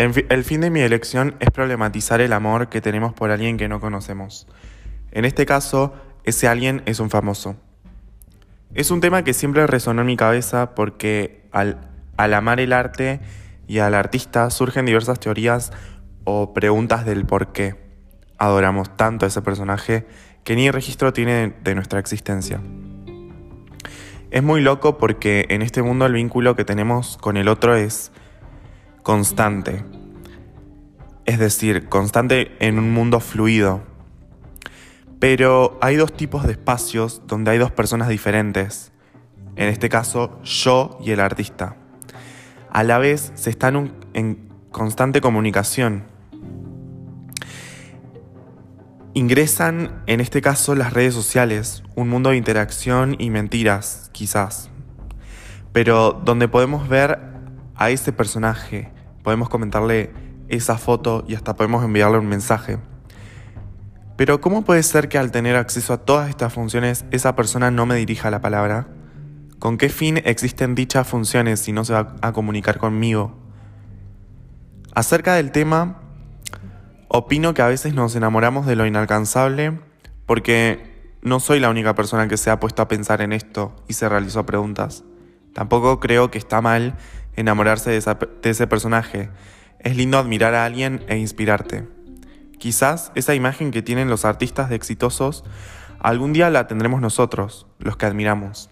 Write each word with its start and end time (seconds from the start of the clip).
El 0.00 0.44
fin 0.44 0.62
de 0.62 0.70
mi 0.70 0.80
elección 0.80 1.36
es 1.40 1.50
problematizar 1.50 2.22
el 2.22 2.32
amor 2.32 2.70
que 2.70 2.80
tenemos 2.80 3.12
por 3.12 3.30
alguien 3.30 3.58
que 3.58 3.68
no 3.68 3.80
conocemos. 3.80 4.46
En 5.12 5.26
este 5.26 5.44
caso, 5.44 5.92
ese 6.24 6.48
alguien 6.48 6.82
es 6.86 7.00
un 7.00 7.10
famoso. 7.10 7.56
Es 8.72 8.90
un 8.90 9.02
tema 9.02 9.24
que 9.24 9.34
siempre 9.34 9.66
resonó 9.66 10.00
en 10.00 10.06
mi 10.06 10.16
cabeza 10.16 10.74
porque 10.74 11.42
al, 11.52 11.76
amar 12.16 12.60
el 12.60 12.72
arte 12.72 13.20
y 13.68 13.80
al 13.80 13.94
artista 13.94 14.48
surgen 14.48 14.86
diversas 14.86 15.20
teorías 15.20 15.70
o 16.24 16.54
preguntas 16.54 17.04
del 17.04 17.26
por 17.26 17.52
qué 17.52 17.76
adoramos 18.38 18.96
tanto 18.96 19.26
a 19.26 19.28
ese 19.28 19.42
personaje 19.42 20.06
que 20.44 20.56
ni 20.56 20.70
registro 20.70 21.12
tiene 21.12 21.52
de 21.62 21.74
nuestra 21.74 21.98
existencia. 22.00 22.62
Es 24.30 24.42
muy 24.42 24.62
loco 24.62 24.96
porque 24.96 25.44
en 25.50 25.60
este 25.60 25.82
mundo 25.82 26.06
el 26.06 26.14
vínculo 26.14 26.56
que 26.56 26.64
tenemos 26.64 27.18
con 27.18 27.36
el 27.36 27.48
otro 27.48 27.76
es 27.76 28.12
constante. 29.02 29.84
Es 31.24 31.38
decir, 31.38 31.88
constante 31.88 32.56
en 32.60 32.78
un 32.78 32.92
mundo 32.92 33.20
fluido. 33.20 33.82
Pero 35.18 35.78
hay 35.82 35.96
dos 35.96 36.12
tipos 36.12 36.46
de 36.46 36.52
espacios 36.52 37.22
donde 37.26 37.50
hay 37.50 37.58
dos 37.58 37.70
personas 37.70 38.08
diferentes. 38.08 38.92
En 39.56 39.68
este 39.68 39.88
caso, 39.88 40.40
yo 40.42 40.98
y 41.04 41.10
el 41.10 41.20
artista. 41.20 41.76
A 42.70 42.82
la 42.82 42.98
vez 42.98 43.32
se 43.34 43.50
están 43.50 43.92
en 44.14 44.48
constante 44.70 45.20
comunicación. 45.20 46.04
Ingresan, 49.12 50.02
en 50.06 50.20
este 50.20 50.40
caso, 50.40 50.74
las 50.76 50.92
redes 50.92 51.14
sociales, 51.14 51.82
un 51.96 52.08
mundo 52.08 52.30
de 52.30 52.36
interacción 52.36 53.16
y 53.18 53.30
mentiras, 53.30 54.08
quizás. 54.12 54.70
Pero 55.72 56.12
donde 56.24 56.46
podemos 56.48 56.88
ver 56.88 57.18
a 57.80 57.88
ese 57.88 58.12
personaje, 58.12 58.92
podemos 59.24 59.48
comentarle 59.48 60.12
esa 60.48 60.76
foto 60.76 61.24
y 61.26 61.34
hasta 61.34 61.56
podemos 61.56 61.82
enviarle 61.82 62.18
un 62.18 62.28
mensaje. 62.28 62.78
Pero 64.18 64.42
¿cómo 64.42 64.64
puede 64.64 64.82
ser 64.82 65.08
que 65.08 65.16
al 65.16 65.30
tener 65.30 65.56
acceso 65.56 65.94
a 65.94 66.04
todas 66.04 66.28
estas 66.28 66.52
funciones 66.52 67.06
esa 67.10 67.34
persona 67.34 67.70
no 67.70 67.86
me 67.86 67.96
dirija 67.96 68.30
la 68.30 68.42
palabra? 68.42 68.88
¿Con 69.58 69.78
qué 69.78 69.88
fin 69.88 70.20
existen 70.26 70.74
dichas 70.74 71.08
funciones 71.08 71.60
si 71.60 71.72
no 71.72 71.86
se 71.86 71.94
va 71.94 72.16
a 72.20 72.32
comunicar 72.34 72.76
conmigo? 72.76 73.38
Acerca 74.94 75.34
del 75.36 75.50
tema, 75.50 76.02
opino 77.08 77.54
que 77.54 77.62
a 77.62 77.68
veces 77.68 77.94
nos 77.94 78.14
enamoramos 78.14 78.66
de 78.66 78.76
lo 78.76 78.84
inalcanzable 78.84 79.80
porque 80.26 81.16
no 81.22 81.40
soy 81.40 81.60
la 81.60 81.70
única 81.70 81.94
persona 81.94 82.28
que 82.28 82.36
se 82.36 82.50
ha 82.50 82.60
puesto 82.60 82.82
a 82.82 82.88
pensar 82.88 83.22
en 83.22 83.32
esto 83.32 83.74
y 83.88 83.94
se 83.94 84.06
realizó 84.06 84.44
preguntas. 84.44 85.02
Tampoco 85.54 85.98
creo 85.98 86.30
que 86.30 86.36
está 86.36 86.60
mal 86.60 86.98
enamorarse 87.40 87.90
de, 87.90 88.50
ese 88.50 88.66
personaje. 88.66 89.30
Es 89.78 89.96
lindo 89.96 90.18
admirar 90.18 90.54
a 90.54 90.64
alguien 90.64 91.04
e 91.08 91.16
inspirarte. 91.16 91.88
Quizás 92.58 93.10
esa 93.14 93.34
imagen 93.34 93.70
que 93.70 93.82
tienen 93.82 94.10
los 94.10 94.24
artistas 94.24 94.68
de 94.68 94.76
exitosos, 94.76 95.44
algún 95.98 96.32
día 96.32 96.50
la 96.50 96.66
tendremos 96.66 97.00
nosotros, 97.00 97.66
los 97.78 97.96
que 97.96 98.06
admiramos. 98.06 98.70